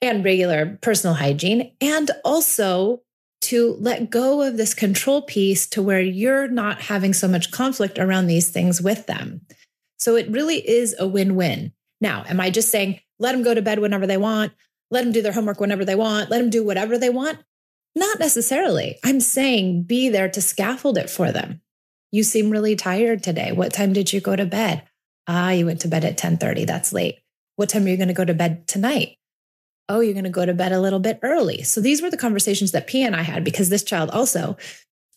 and 0.00 0.24
regular 0.24 0.78
personal 0.82 1.14
hygiene, 1.14 1.72
and 1.80 2.10
also 2.24 3.02
to 3.42 3.76
let 3.80 4.10
go 4.10 4.42
of 4.42 4.56
this 4.56 4.74
control 4.74 5.22
piece 5.22 5.66
to 5.68 5.82
where 5.82 6.00
you're 6.00 6.48
not 6.48 6.80
having 6.80 7.12
so 7.12 7.28
much 7.28 7.50
conflict 7.50 7.98
around 7.98 8.26
these 8.26 8.50
things 8.50 8.80
with 8.80 9.06
them. 9.06 9.40
So 9.98 10.16
it 10.16 10.30
really 10.30 10.56
is 10.56 10.96
a 10.98 11.06
win 11.06 11.36
win. 11.36 11.72
Now, 12.00 12.24
am 12.28 12.40
I 12.40 12.50
just 12.50 12.70
saying, 12.70 13.00
let 13.18 13.32
them 13.32 13.42
go 13.42 13.54
to 13.54 13.62
bed 13.62 13.78
whenever 13.78 14.06
they 14.06 14.16
want, 14.16 14.52
let 14.90 15.04
them 15.04 15.12
do 15.12 15.22
their 15.22 15.32
homework 15.32 15.60
whenever 15.60 15.84
they 15.84 15.94
want, 15.94 16.30
let 16.30 16.38
them 16.38 16.50
do 16.50 16.64
whatever 16.64 16.98
they 16.98 17.10
want? 17.10 17.38
Not 17.94 18.18
necessarily. 18.18 18.98
I'm 19.04 19.20
saying 19.20 19.84
be 19.84 20.08
there 20.08 20.28
to 20.30 20.40
scaffold 20.40 20.98
it 20.98 21.10
for 21.10 21.30
them. 21.30 21.60
You 22.10 22.22
seem 22.22 22.50
really 22.50 22.76
tired 22.76 23.22
today. 23.22 23.52
What 23.52 23.72
time 23.72 23.92
did 23.92 24.12
you 24.12 24.20
go 24.20 24.36
to 24.36 24.46
bed? 24.46 24.82
Ah, 25.26 25.50
you 25.50 25.66
went 25.66 25.80
to 25.82 25.88
bed 25.88 26.04
at 26.04 26.18
10:30. 26.18 26.66
That's 26.66 26.92
late. 26.92 27.18
What 27.56 27.68
time 27.68 27.84
are 27.84 27.88
you 27.88 27.96
going 27.96 28.08
to 28.08 28.14
go 28.14 28.24
to 28.24 28.34
bed 28.34 28.66
tonight? 28.66 29.18
Oh, 29.88 30.00
you're 30.00 30.14
going 30.14 30.24
to 30.24 30.30
go 30.30 30.46
to 30.46 30.54
bed 30.54 30.72
a 30.72 30.80
little 30.80 31.00
bit 31.00 31.18
early. 31.22 31.62
So 31.62 31.80
these 31.80 32.00
were 32.00 32.10
the 32.10 32.16
conversations 32.16 32.72
that 32.72 32.86
Pia 32.86 33.06
and 33.06 33.16
I 33.16 33.22
had 33.22 33.44
because 33.44 33.68
this 33.68 33.82
child 33.82 34.10
also, 34.10 34.56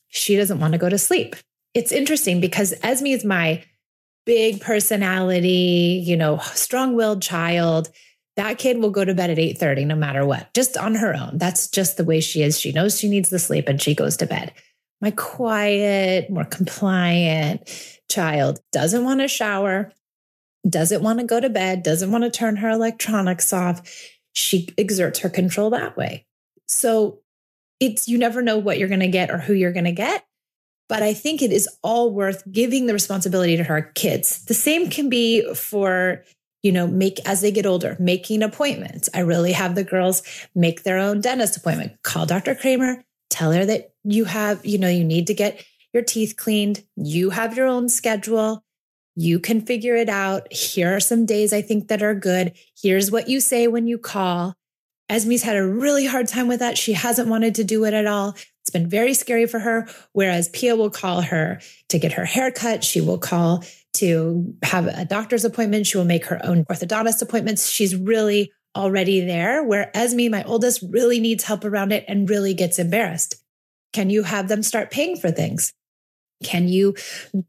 she 0.07 0.35
doesn't 0.35 0.59
want 0.59 0.73
to 0.73 0.79
go 0.79 0.89
to 0.89 0.97
sleep. 0.97 1.35
It's 1.73 1.91
interesting 1.91 2.41
because 2.41 2.73
Esme 2.83 3.07
is 3.07 3.23
my 3.23 3.63
big 4.25 4.59
personality, 4.61 6.03
you 6.05 6.17
know, 6.17 6.39
strong-willed 6.39 7.21
child. 7.21 7.89
That 8.37 8.57
kid 8.57 8.79
will 8.79 8.89
go 8.89 9.05
to 9.05 9.13
bed 9.13 9.29
at 9.29 9.37
8:30 9.37 9.85
no 9.85 9.95
matter 9.95 10.25
what, 10.25 10.53
just 10.53 10.77
on 10.77 10.95
her 10.95 11.15
own. 11.15 11.37
That's 11.37 11.69
just 11.69 11.97
the 11.97 12.03
way 12.03 12.19
she 12.19 12.41
is. 12.41 12.59
She 12.59 12.71
knows 12.71 12.99
she 12.99 13.09
needs 13.09 13.29
the 13.29 13.39
sleep 13.39 13.67
and 13.67 13.81
she 13.81 13.95
goes 13.95 14.17
to 14.17 14.25
bed. 14.25 14.53
My 15.01 15.11
quiet, 15.11 16.29
more 16.29 16.45
compliant 16.45 17.69
child 18.09 18.59
doesn't 18.71 19.03
want 19.03 19.21
to 19.21 19.27
shower, 19.27 19.91
doesn't 20.67 21.03
want 21.03 21.19
to 21.19 21.25
go 21.25 21.39
to 21.39 21.49
bed, 21.49 21.83
doesn't 21.83 22.11
want 22.11 22.23
to 22.23 22.29
turn 22.29 22.57
her 22.57 22.69
electronics 22.69 23.53
off 23.53 23.81
she 24.35 24.67
exerts 24.77 25.19
her 25.19 25.29
control 25.29 25.69
that 25.71 25.95
way. 25.95 26.25
So 26.67 27.19
it's 27.79 28.07
you 28.07 28.17
never 28.17 28.41
know 28.41 28.57
what 28.57 28.77
you're 28.77 28.89
going 28.89 28.99
to 28.99 29.07
get 29.07 29.31
or 29.31 29.37
who 29.37 29.53
you're 29.53 29.71
going 29.71 29.85
to 29.85 29.91
get. 29.91 30.25
But 30.87 31.01
I 31.01 31.13
think 31.13 31.41
it 31.41 31.51
is 31.51 31.67
all 31.81 32.13
worth 32.13 32.43
giving 32.51 32.85
the 32.85 32.93
responsibility 32.93 33.57
to 33.57 33.63
her 33.63 33.81
kids. 33.95 34.45
The 34.45 34.53
same 34.53 34.89
can 34.89 35.09
be 35.09 35.53
for, 35.55 36.23
you 36.65 36.71
know, 36.71 36.87
make 36.87 37.19
as 37.27 37.41
they 37.41 37.51
get 37.51 37.67
older, 37.67 37.95
making 37.99 38.41
appointments. 38.41 39.07
I 39.13 39.19
really 39.19 39.51
have 39.51 39.75
the 39.75 39.83
girls 39.83 40.23
make 40.55 40.81
their 40.81 40.97
own 40.97 41.21
dentist 41.21 41.55
appointment. 41.55 42.01
Call 42.01 42.25
Dr. 42.25 42.55
Kramer, 42.55 43.05
tell 43.29 43.51
her 43.51 43.67
that 43.67 43.93
you 44.03 44.25
have, 44.25 44.65
you 44.65 44.79
know, 44.79 44.89
you 44.89 45.03
need 45.03 45.27
to 45.27 45.35
get 45.35 45.63
your 45.93 46.01
teeth 46.01 46.37
cleaned. 46.37 46.83
You 46.95 47.29
have 47.29 47.55
your 47.55 47.67
own 47.67 47.87
schedule. 47.87 48.63
You 49.15 49.39
can 49.39 49.61
figure 49.61 49.95
it 49.95 50.09
out. 50.09 50.51
Here 50.51 50.95
are 50.95 50.99
some 50.99 51.27
days 51.27 51.53
I 51.53 51.61
think 51.61 51.89
that 51.89 52.01
are 52.01 52.15
good. 52.15 52.53
Here's 52.81 53.11
what 53.11 53.29
you 53.29 53.41
say 53.41 53.67
when 53.67 53.85
you 53.85 53.99
call. 53.99 54.55
Esme's 55.07 55.43
had 55.43 55.57
a 55.57 55.67
really 55.67 56.07
hard 56.07 56.27
time 56.27 56.47
with 56.47 56.61
that. 56.61 56.79
She 56.79 56.93
hasn't 56.93 57.29
wanted 57.29 57.53
to 57.55 57.63
do 57.63 57.85
it 57.85 57.93
at 57.93 58.07
all. 58.07 58.35
It's 58.63 58.71
been 58.71 58.89
very 58.89 59.13
scary 59.13 59.45
for 59.45 59.59
her. 59.59 59.87
Whereas 60.13 60.49
Pia 60.49 60.75
will 60.75 60.89
call 60.89 61.21
her 61.21 61.61
to 61.89 61.99
get 61.99 62.13
her 62.13 62.25
hair 62.25 62.49
cut. 62.49 62.83
She 62.83 63.01
will 63.01 63.19
call 63.19 63.63
to 63.95 64.55
have 64.63 64.87
a 64.87 65.05
doctor's 65.05 65.45
appointment. 65.45 65.87
She 65.87 65.97
will 65.97 66.05
make 66.05 66.25
her 66.25 66.39
own 66.43 66.65
orthodontist 66.65 67.21
appointments. 67.21 67.69
She's 67.69 67.95
really 67.95 68.51
already 68.75 69.21
there. 69.21 69.63
Where 69.63 69.95
Esme, 69.95 70.29
my 70.29 70.43
oldest, 70.43 70.83
really 70.89 71.19
needs 71.19 71.43
help 71.43 71.63
around 71.63 71.91
it 71.91 72.05
and 72.07 72.29
really 72.29 72.53
gets 72.53 72.79
embarrassed. 72.79 73.35
Can 73.93 74.09
you 74.09 74.23
have 74.23 74.47
them 74.47 74.63
start 74.63 74.91
paying 74.91 75.15
for 75.15 75.31
things? 75.31 75.73
Can 76.43 76.67
you 76.67 76.95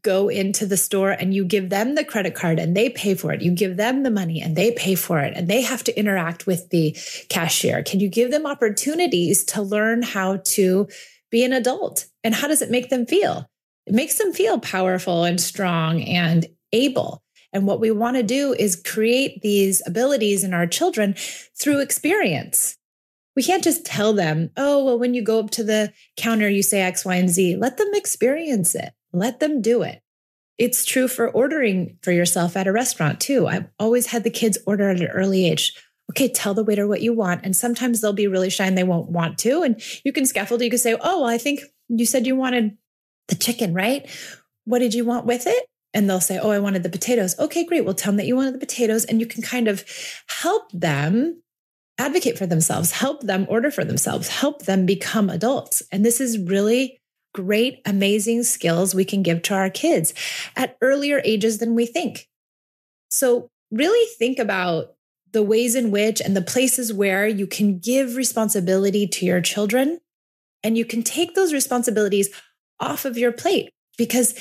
go 0.01 0.29
into 0.29 0.65
the 0.65 0.77
store 0.77 1.11
and 1.11 1.33
you 1.33 1.43
give 1.43 1.69
them 1.69 1.95
the 1.95 2.05
credit 2.05 2.35
card 2.35 2.57
and 2.57 2.75
they 2.75 2.89
pay 2.89 3.15
for 3.15 3.33
it? 3.33 3.41
You 3.41 3.51
give 3.51 3.75
them 3.75 4.03
the 4.03 4.09
money 4.09 4.41
and 4.41 4.55
they 4.55 4.71
pay 4.71 4.95
for 4.95 5.19
it 5.19 5.33
and 5.35 5.47
they 5.47 5.61
have 5.61 5.83
to 5.83 5.99
interact 5.99 6.47
with 6.47 6.69
the 6.69 6.97
cashier. 7.29 7.83
Can 7.83 7.99
you 7.99 8.07
give 8.07 8.31
them 8.31 8.45
opportunities 8.45 9.43
to 9.45 9.61
learn 9.61 10.03
how 10.03 10.37
to 10.37 10.87
be 11.29 11.43
an 11.43 11.51
adult? 11.51 12.05
And 12.23 12.33
how 12.33 12.47
does 12.47 12.61
it 12.61 12.71
make 12.71 12.89
them 12.89 13.05
feel? 13.05 13.49
It 13.87 13.93
makes 13.93 14.17
them 14.17 14.33
feel 14.33 14.59
powerful 14.59 15.23
and 15.23 15.39
strong 15.39 16.03
and 16.03 16.45
able. 16.73 17.23
And 17.53 17.65
what 17.65 17.79
we 17.79 17.89
want 17.89 18.17
to 18.17 18.23
do 18.23 18.53
is 18.53 18.75
create 18.75 19.41
these 19.41 19.81
abilities 19.87 20.43
in 20.43 20.53
our 20.53 20.67
children 20.67 21.15
through 21.57 21.79
experience. 21.79 22.77
We 23.37 23.43
can't 23.43 23.63
just 23.63 23.85
tell 23.85 24.11
them, 24.11 24.49
oh, 24.57 24.83
well, 24.83 24.99
when 24.99 25.13
you 25.13 25.21
go 25.21 25.39
up 25.39 25.51
to 25.51 25.63
the 25.63 25.93
counter, 26.17 26.49
you 26.49 26.61
say 26.63 26.81
X, 26.81 27.05
Y, 27.05 27.15
and 27.15 27.29
Z. 27.29 27.55
Let 27.55 27.77
them 27.77 27.91
experience 27.93 28.75
it, 28.75 28.91
let 29.13 29.39
them 29.39 29.61
do 29.61 29.83
it. 29.83 30.01
It's 30.57 30.83
true 30.83 31.07
for 31.07 31.29
ordering 31.29 31.97
for 32.01 32.11
yourself 32.11 32.57
at 32.57 32.67
a 32.67 32.73
restaurant 32.73 33.21
too. 33.21 33.47
I've 33.47 33.69
always 33.79 34.07
had 34.07 34.25
the 34.25 34.29
kids 34.29 34.57
order 34.65 34.89
at 34.89 34.99
an 34.99 35.07
early 35.07 35.47
age. 35.49 35.73
Okay, 36.11 36.27
tell 36.27 36.53
the 36.53 36.63
waiter 36.63 36.87
what 36.87 37.01
you 37.01 37.13
want. 37.13 37.41
And 37.45 37.55
sometimes 37.55 38.01
they'll 38.01 38.11
be 38.11 38.27
really 38.27 38.49
shy 38.49 38.65
and 38.65 38.77
they 38.77 38.83
won't 38.83 39.11
want 39.11 39.37
to. 39.39 39.61
And 39.61 39.81
you 40.03 40.11
can 40.11 40.25
scaffold, 40.25 40.61
you 40.61 40.69
can 40.69 40.79
say, 40.79 40.95
oh, 40.95 41.21
well, 41.21 41.29
I 41.29 41.37
think 41.37 41.61
you 41.87 42.05
said 42.05 42.27
you 42.27 42.35
wanted 42.35 42.75
the 43.27 43.35
chicken, 43.35 43.73
right? 43.73 44.09
What 44.65 44.79
did 44.79 44.93
you 44.93 45.05
want 45.05 45.25
with 45.25 45.47
it? 45.47 45.65
And 45.93 46.09
they'll 46.09 46.21
say, 46.21 46.39
oh, 46.39 46.49
I 46.49 46.59
wanted 46.59 46.83
the 46.83 46.89
potatoes. 46.89 47.37
Okay, 47.39 47.65
great. 47.65 47.85
Well, 47.85 47.93
tell 47.93 48.11
them 48.11 48.17
that 48.17 48.27
you 48.27 48.35
wanted 48.35 48.53
the 48.53 48.59
potatoes. 48.59 49.05
And 49.05 49.19
you 49.19 49.25
can 49.25 49.41
kind 49.41 49.67
of 49.67 49.83
help 50.27 50.71
them 50.71 51.41
advocate 51.97 52.37
for 52.37 52.45
themselves, 52.45 52.91
help 52.91 53.23
them 53.23 53.45
order 53.49 53.71
for 53.71 53.83
themselves, 53.83 54.27
help 54.27 54.63
them 54.63 54.85
become 54.85 55.29
adults. 55.29 55.81
And 55.91 56.05
this 56.05 56.21
is 56.21 56.37
really 56.37 56.99
great, 57.33 57.81
amazing 57.85 58.43
skills 58.43 58.93
we 58.93 59.05
can 59.05 59.23
give 59.23 59.41
to 59.43 59.53
our 59.53 59.69
kids 59.69 60.13
at 60.55 60.77
earlier 60.81 61.21
ages 61.23 61.57
than 61.57 61.75
we 61.75 61.85
think. 61.85 62.27
So, 63.09 63.49
really 63.71 64.07
think 64.17 64.39
about 64.39 64.93
the 65.33 65.43
ways 65.43 65.75
in 65.75 65.91
which 65.91 66.21
and 66.21 66.35
the 66.35 66.41
places 66.41 66.93
where 66.93 67.27
you 67.27 67.47
can 67.47 67.79
give 67.79 68.15
responsibility 68.15 69.07
to 69.07 69.25
your 69.25 69.41
children 69.41 69.99
and 70.63 70.77
you 70.77 70.85
can 70.85 71.03
take 71.03 71.35
those 71.35 71.53
responsibilities 71.53 72.29
off 72.79 73.05
of 73.05 73.17
your 73.17 73.31
plate 73.31 73.71
because 73.97 74.33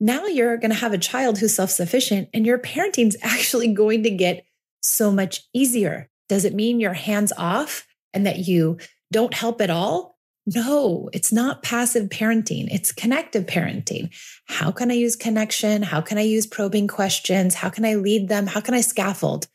now 0.00 0.26
you're 0.26 0.56
going 0.56 0.70
to 0.70 0.76
have 0.76 0.94
a 0.94 0.98
child 0.98 1.38
who's 1.38 1.54
self 1.54 1.70
sufficient 1.70 2.28
and 2.32 2.46
your 2.46 2.58
parenting's 2.58 3.16
actually 3.22 3.72
going 3.72 4.02
to 4.04 4.10
get 4.10 4.44
so 4.82 5.12
much 5.12 5.42
easier. 5.52 6.08
Does 6.28 6.44
it 6.44 6.54
mean 6.54 6.80
you're 6.80 6.94
hands 6.94 7.32
off 7.36 7.86
and 8.14 8.26
that 8.26 8.38
you 8.38 8.78
don't 9.12 9.34
help 9.34 9.60
at 9.60 9.70
all? 9.70 10.16
No, 10.46 11.10
it's 11.12 11.32
not 11.32 11.62
passive 11.62 12.08
parenting. 12.08 12.66
It's 12.72 12.92
connective 12.92 13.44
parenting. 13.44 14.10
How 14.46 14.72
can 14.72 14.90
I 14.90 14.94
use 14.94 15.14
connection? 15.14 15.82
How 15.82 16.00
can 16.00 16.18
I 16.18 16.22
use 16.22 16.46
probing 16.46 16.88
questions? 16.88 17.54
How 17.54 17.68
can 17.68 17.84
I 17.84 17.94
lead 17.94 18.28
them? 18.28 18.46
How 18.46 18.60
can 18.60 18.74
I 18.74 18.80
scaffold? 18.80 19.46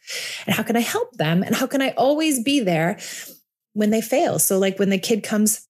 And 0.46 0.56
how 0.56 0.64
can 0.64 0.78
I 0.78 0.82
help 0.82 1.12
them? 1.14 1.42
And 1.42 1.56
how 1.56 1.66
can 1.66 1.82
I 1.82 1.90
always 1.92 2.42
be 2.42 2.60
there 2.60 3.00
when 3.74 3.90
they 3.90 4.02
fail? 4.02 4.38
So, 4.38 4.60
like 4.60 4.78
when 4.78 4.90
the 4.90 5.00
kid 5.00 5.24
comes 5.24 5.65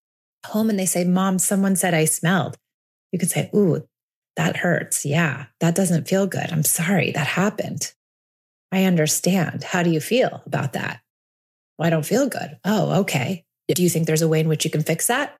home 0.45 0.69
and 0.69 0.79
they 0.79 0.85
say, 0.85 1.03
Mom, 1.03 1.39
someone 1.39 1.75
said 1.75 1.93
I 1.93 2.05
smelled, 2.05 2.57
you 3.11 3.19
could 3.19 3.29
say, 3.29 3.49
Ooh, 3.53 3.87
that 4.35 4.57
hurts. 4.57 5.05
Yeah, 5.05 5.45
that 5.59 5.75
doesn't 5.75 6.07
feel 6.07 6.27
good. 6.27 6.51
I'm 6.51 6.63
sorry 6.63 7.11
that 7.11 7.27
happened. 7.27 7.93
I 8.71 8.85
understand. 8.85 9.63
How 9.63 9.83
do 9.83 9.89
you 9.89 10.01
feel 10.01 10.41
about 10.45 10.73
that? 10.73 11.01
Well, 11.77 11.87
I 11.87 11.89
don't 11.89 12.05
feel 12.05 12.27
good. 12.27 12.57
Oh, 12.65 13.01
okay. 13.01 13.45
Do 13.73 13.81
you 13.81 13.89
think 13.89 14.05
there's 14.05 14.21
a 14.21 14.27
way 14.27 14.39
in 14.39 14.47
which 14.47 14.65
you 14.65 14.71
can 14.71 14.83
fix 14.83 15.07
that? 15.07 15.35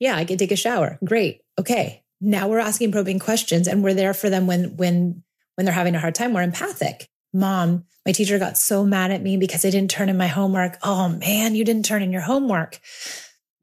Yeah, 0.00 0.16
I 0.16 0.24
can 0.24 0.38
take 0.38 0.52
a 0.52 0.56
shower. 0.56 0.98
Great. 1.04 1.42
Okay. 1.58 2.02
Now 2.20 2.48
we're 2.48 2.58
asking 2.58 2.92
probing 2.92 3.18
questions 3.18 3.68
and 3.68 3.82
we're 3.82 3.94
there 3.94 4.14
for 4.14 4.30
them 4.30 4.46
when 4.46 4.76
when 4.76 5.22
when 5.54 5.64
they're 5.64 5.74
having 5.74 5.94
a 5.94 6.00
hard 6.00 6.14
time. 6.14 6.32
We're 6.32 6.42
empathic. 6.42 7.08
Mom, 7.32 7.84
my 8.06 8.12
teacher 8.12 8.38
got 8.38 8.56
so 8.56 8.84
mad 8.84 9.10
at 9.10 9.22
me 9.22 9.36
because 9.36 9.64
I 9.64 9.70
didn't 9.70 9.90
turn 9.90 10.08
in 10.08 10.16
my 10.16 10.26
homework. 10.26 10.78
Oh 10.82 11.08
man, 11.08 11.54
you 11.54 11.64
didn't 11.64 11.84
turn 11.84 12.02
in 12.02 12.12
your 12.12 12.22
homework. 12.22 12.80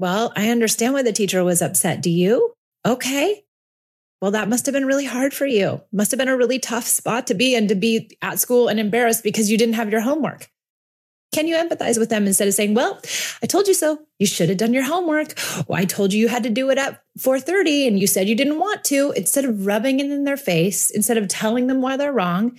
Well, 0.01 0.33
I 0.35 0.49
understand 0.49 0.95
why 0.95 1.03
the 1.03 1.13
teacher 1.13 1.43
was 1.43 1.61
upset. 1.61 2.01
Do 2.01 2.09
you? 2.09 2.55
Okay. 2.83 3.43
Well, 4.19 4.31
that 4.31 4.49
must 4.49 4.65
have 4.65 4.73
been 4.73 4.87
really 4.87 5.05
hard 5.05 5.31
for 5.31 5.45
you. 5.45 5.79
Must 5.93 6.09
have 6.09 6.17
been 6.17 6.27
a 6.27 6.35
really 6.35 6.57
tough 6.57 6.87
spot 6.87 7.27
to 7.27 7.35
be 7.35 7.53
in 7.53 7.67
to 7.67 7.75
be 7.75 8.17
at 8.19 8.39
school 8.39 8.67
and 8.67 8.79
embarrassed 8.79 9.23
because 9.23 9.51
you 9.51 9.59
didn't 9.59 9.75
have 9.75 9.91
your 9.91 10.01
homework. 10.01 10.49
Can 11.31 11.47
you 11.47 11.55
empathize 11.55 11.97
with 11.97 12.09
them 12.09 12.27
instead 12.27 12.49
of 12.49 12.53
saying, 12.53 12.73
"Well, 12.73 12.99
I 13.41 13.45
told 13.45 13.67
you 13.67 13.73
so. 13.73 13.99
You 14.19 14.27
should 14.27 14.49
have 14.49 14.57
done 14.57 14.73
your 14.73 14.83
homework. 14.83 15.33
Well, 15.67 15.79
I 15.79 15.85
told 15.85 16.11
you 16.11 16.19
you 16.19 16.27
had 16.27 16.43
to 16.43 16.49
do 16.49 16.69
it 16.69 16.77
at 16.77 17.01
4:30 17.17 17.87
and 17.87 17.97
you 17.97 18.05
said 18.05 18.27
you 18.27 18.35
didn't 18.35 18.59
want 18.59 18.83
to." 18.85 19.11
Instead 19.15 19.45
of 19.45 19.65
rubbing 19.65 20.01
it 20.01 20.11
in 20.11 20.25
their 20.25 20.35
face, 20.35 20.89
instead 20.89 21.17
of 21.17 21.29
telling 21.29 21.67
them 21.67 21.81
why 21.81 21.95
they're 21.95 22.11
wrong, 22.11 22.57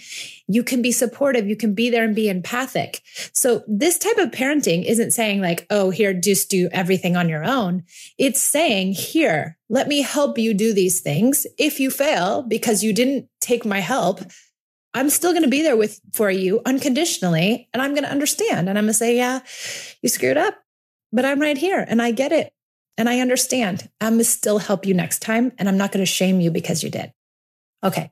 you 0.48 0.62
can 0.62 0.80
be 0.80 0.90
supportive, 0.90 1.46
you 1.46 1.54
can 1.54 1.74
be 1.74 1.90
there 1.90 2.02
and 2.02 2.14
be 2.14 2.30
empathic. 2.30 3.02
So, 3.34 3.62
this 3.68 3.98
type 3.98 4.16
of 4.16 4.30
parenting 4.30 4.84
isn't 4.86 5.12
saying 5.12 5.42
like, 5.42 5.66
"Oh, 5.68 5.90
here 5.90 6.14
just 6.14 6.48
do 6.48 6.70
everything 6.72 7.14
on 7.14 7.28
your 7.28 7.44
own." 7.44 7.82
It's 8.16 8.40
saying, 8.40 8.94
"Here, 8.94 9.58
let 9.68 9.86
me 9.86 10.00
help 10.00 10.38
you 10.38 10.54
do 10.54 10.72
these 10.72 11.00
things. 11.00 11.46
If 11.58 11.78
you 11.78 11.90
fail 11.90 12.42
because 12.42 12.82
you 12.82 12.94
didn't 12.94 13.26
take 13.40 13.66
my 13.66 13.80
help, 13.80 14.22
I'm 14.94 15.10
still 15.10 15.32
going 15.32 15.44
to 15.44 15.48
be 15.48 15.62
there 15.62 15.76
with 15.76 16.00
for 16.12 16.30
you 16.30 16.60
unconditionally 16.66 17.68
and 17.72 17.82
I'm 17.82 17.92
going 17.92 18.04
to 18.04 18.10
understand 18.10 18.68
and 18.68 18.76
I'm 18.76 18.84
going 18.84 18.92
to 18.92 18.98
say, 18.98 19.16
yeah, 19.16 19.40
you 20.02 20.08
screwed 20.08 20.36
up, 20.36 20.54
but 21.12 21.24
I'm 21.24 21.40
right 21.40 21.56
here 21.56 21.84
and 21.86 22.02
I 22.02 22.10
get 22.10 22.32
it 22.32 22.52
and 22.98 23.08
I 23.08 23.20
understand. 23.20 23.88
I'm 24.00 24.14
going 24.14 24.18
to 24.18 24.24
still 24.24 24.58
help 24.58 24.84
you 24.84 24.94
next 24.94 25.20
time 25.20 25.52
and 25.58 25.68
I'm 25.68 25.78
not 25.78 25.92
going 25.92 26.04
to 26.04 26.10
shame 26.10 26.40
you 26.40 26.50
because 26.50 26.82
you 26.82 26.90
did. 26.90 27.12
Okay. 27.82 28.10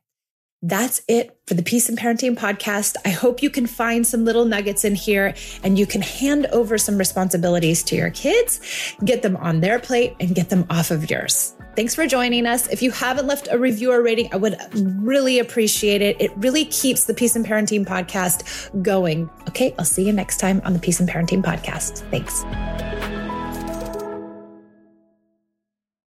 That's 0.62 1.00
it 1.08 1.36
for 1.46 1.54
the 1.54 1.62
Peace 1.62 1.88
and 1.88 1.98
Parenting 1.98 2.36
podcast. 2.36 2.96
I 3.04 3.08
hope 3.08 3.42
you 3.42 3.48
can 3.48 3.66
find 3.66 4.06
some 4.06 4.26
little 4.26 4.44
nuggets 4.44 4.84
in 4.84 4.94
here 4.94 5.34
and 5.62 5.78
you 5.78 5.86
can 5.86 6.02
hand 6.02 6.46
over 6.46 6.76
some 6.76 6.98
responsibilities 6.98 7.82
to 7.84 7.96
your 7.96 8.10
kids, 8.10 8.60
get 9.02 9.22
them 9.22 9.36
on 9.38 9.60
their 9.60 9.78
plate 9.78 10.14
and 10.20 10.34
get 10.34 10.50
them 10.50 10.66
off 10.68 10.90
of 10.90 11.10
yours. 11.10 11.54
Thanks 11.76 11.94
for 11.94 12.06
joining 12.06 12.44
us. 12.46 12.66
If 12.68 12.82
you 12.82 12.90
haven't 12.90 13.26
left 13.26 13.48
a 13.50 13.58
review 13.58 13.90
or 13.90 14.02
rating, 14.02 14.28
I 14.34 14.36
would 14.36 14.56
really 15.02 15.38
appreciate 15.38 16.02
it. 16.02 16.20
It 16.20 16.30
really 16.36 16.66
keeps 16.66 17.04
the 17.04 17.14
Peace 17.14 17.36
and 17.36 17.46
Parenting 17.46 17.86
podcast 17.86 18.82
going. 18.82 19.30
Okay, 19.48 19.74
I'll 19.78 19.84
see 19.86 20.06
you 20.06 20.12
next 20.12 20.38
time 20.40 20.60
on 20.64 20.74
the 20.74 20.78
Peace 20.78 21.00
and 21.00 21.08
Parenting 21.08 21.42
podcast. 21.42 22.00
Thanks. 22.10 22.44